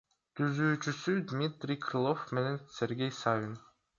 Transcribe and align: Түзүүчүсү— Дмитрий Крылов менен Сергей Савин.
Түзүүчүсү— 0.37 1.15
Дмитрий 1.33 1.79
Крылов 1.85 2.25
менен 2.39 2.59
Сергей 2.79 3.15
Савин. 3.21 3.55